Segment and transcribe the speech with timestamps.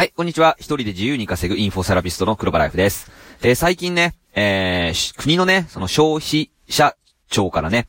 [0.00, 0.56] はい、こんにちは。
[0.58, 3.10] 一人で自由に稼ぐインフォセラピストの黒場ライフです。
[3.42, 6.96] えー、最近ね、えー、国のね、その消費者
[7.28, 7.86] 庁からね、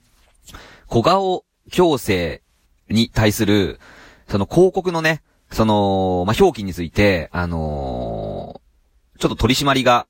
[0.88, 2.42] 小顔矯正
[2.89, 3.79] に対する、
[4.28, 5.21] その広告のね、
[5.54, 10.05] その、まあ、表記について、あのー、ちょっと取り締まりが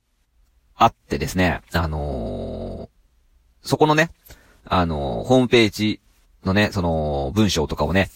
[0.73, 4.09] あってですね、あのー、そこのね、
[4.65, 6.02] あのー、ホームページ
[6.45, 8.09] のね、その、文章とかをね、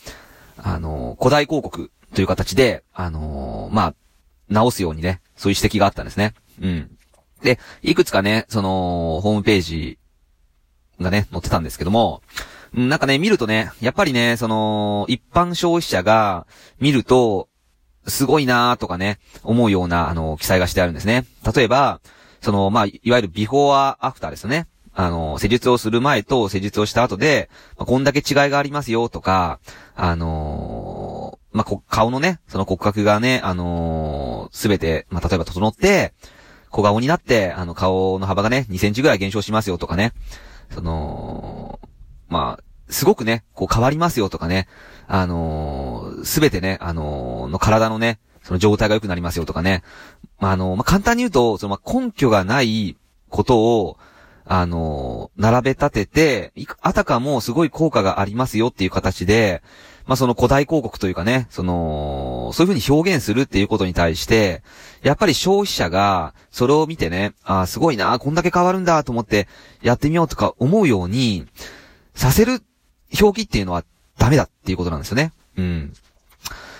[0.57, 3.44] あの古代広告という形で、あの、
[3.75, 3.95] まあ、
[4.47, 6.33] 直すようにね、そういう指摘があったんですね。
[6.61, 6.97] うん。
[7.43, 9.99] で、いくつかね、その、ホームページ
[11.01, 12.21] がね、載ってたんですけども、
[12.73, 16.47] なんかね、見るとね、やっぱりね、その、一般消費者が
[16.79, 17.49] 見ると、
[18.07, 21.25] すごいなーとかね、思うような、あの、記載がしてあるんですね。
[21.53, 21.99] 例えば、
[22.41, 24.67] その、まあ、いわゆるビフォーアフターですよね。
[24.93, 29.59] あの、施術をする前と施術をした後で、まあ、こんだけ違いがありますよとか、
[29.95, 30.74] あの、
[31.55, 36.13] まあ、顔のね、その骨格がね、あのす、べて、まあ、例えば整って、
[36.69, 40.11] 小顔になって、あの、顔の幅がね、2センチぐらい減少しますよとかね、
[40.69, 41.79] その、
[42.27, 44.67] まあ、すごくね、こう変わりますよとかね、
[45.07, 49.81] あのすべてね、あのの体のね、その状態が良くなりますよとかね、
[50.39, 52.97] まあ、あのまあ、簡単に言うと、その、ま根拠がない
[53.29, 53.97] ことを、
[54.43, 59.63] あの、並べ立てて、あたかもすごい効果がありますよっていう形で、
[60.07, 64.61] まあ、その古代広告というかね、その、そういう風に表現するっていうことに対して、
[65.01, 69.47] やっぱり消費者が、それを見てね、ああ、すごいな、こんだけ変わるんだと思って、
[69.81, 71.47] やってみようとか思うように、
[72.13, 72.61] させる
[73.19, 73.83] 表記っていうのは
[74.17, 75.33] ダメだっていうことなんですよね。
[75.57, 75.93] うん。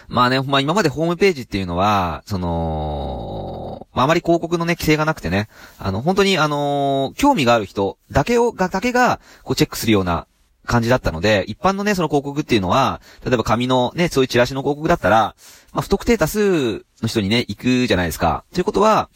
[0.07, 10.27] まあね、まあ今までホームページっていうのは、その、まあ、あまり広告のね、規制がなくてね、あの、本当にあのー、興味がある人だけを、が、だけが、こうチェックするような
[10.65, 15.35] 感じだったので、一般のね、その広告っていうのは、例えば紙のね、そういうチラシの広告だったら、
[15.73, 18.45] まあ、不特定多数の人にね、行くじゃないですか。
[18.53, 19.09] ということは、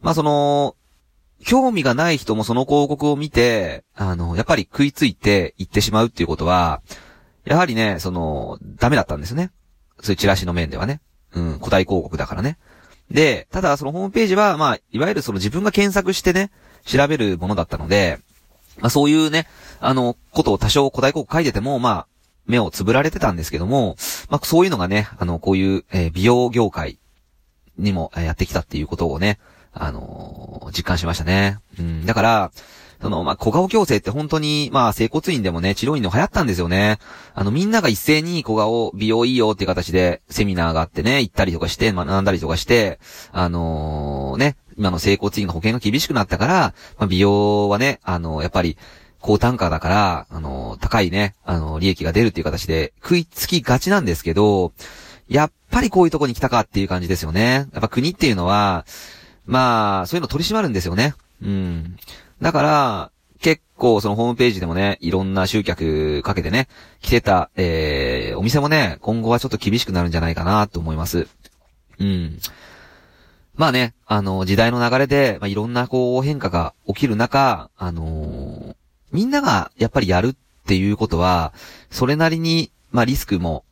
[0.00, 0.76] まあ、その、
[1.44, 6.82] 興味がない人もその広告を見て、あの、やっぱり食いついて行ってしまうっていうことは、
[7.44, 9.50] やはりね、その、ダメだったんですね。
[10.00, 11.00] そういうチラシの面ではね。
[11.34, 12.58] うん、古代広告だからね。
[13.10, 16.50] で、ただそのホームページは、まあ、いわゆるその自分が検索してね、
[16.84, 18.20] 調べるものだったので、
[18.80, 19.46] まあそういうね、
[19.80, 22.06] あの、ことを多少古代国書いてても、まあ、
[22.46, 23.96] 目をつぶられてたんですけども、
[24.28, 26.98] まあそういうのがね、あの、こういう、えー、美容業界
[27.78, 29.38] にもやってきたっていうことをね、
[29.72, 31.58] あのー、実感しましたね。
[31.78, 32.52] うん、だから、
[33.04, 36.98] その、まあ、小顔矯正って本当に、まあ、整骨院でもね、治療院でも流行ったんですよね。
[37.34, 42.98] あの、みんなが一斉に小顔、美容いいよっていう形で、セミナーがあってね、行ったりとかして、学んだりとかして、
[43.32, 48.76] あのー、ね、今の整骨院の保険が厳しくなったから、まあ、美容はね、あの、やっぱり、
[49.20, 54.74] 高単価だから、あの、高いね、あの利益が出るっていう形で、食いつきがちなんですけど、
[55.28, 57.66] やっぱりこういうとこに来たかっていう感じですよね。
[57.72, 58.84] やっぱ国っていうのは、
[59.46, 61.14] まあ、そういうの取り締まるんですよね。
[61.42, 61.96] うん。
[62.42, 66.68] だから、結構そのホームページでもね、いろんな集客かけてね、
[67.00, 71.28] 来てた、えー、お店もね、今後はちょっと厳しくなるんじゃないかなと思います。
[71.98, 72.38] うん。
[73.56, 78.74] まあね、あの、時代の流れで、まあ、いろんなこう変化が起きる中、あのー、
[79.12, 80.34] みんながやっぱりやるっ
[80.66, 81.52] ていうことは、
[81.90, 83.64] それなりに、まあリスクも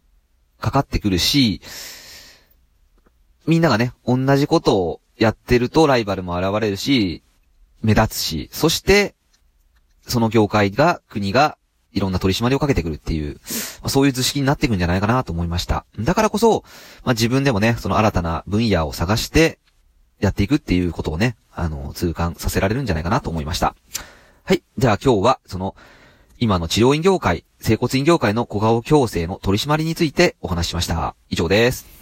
[0.61, 1.61] かかってくるし、
[3.47, 7.23] みんながね、同じことをやってるとライバルも現れるし、
[7.83, 9.15] 目立つし、そして、
[10.07, 11.59] その業界が、国が、
[11.93, 13.41] いろんな取り締まりをかけてくるっていう、ま
[13.87, 15.85] あ、そういう図式になっていくんじゃないかなと思いました。
[15.99, 16.65] だからこそ、
[17.05, 19.59] まあ、自分でもね、その新たな分野を探して、
[20.23, 23.75] やっていくっていうことをね、あの、痛感させられるんじゃないかなと思いました。
[24.45, 24.63] はい。
[24.79, 25.75] じゃあ今日は、その、
[26.39, 31.17] 今の治療院業界、整骨院業界の小顔矯正の取り締まりについてお話ししました。
[31.29, 32.02] 以上です。